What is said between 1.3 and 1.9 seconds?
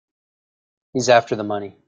the money.